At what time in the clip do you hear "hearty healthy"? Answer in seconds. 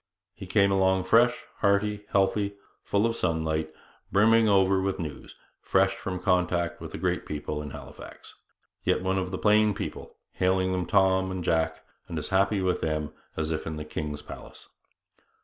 1.59-2.55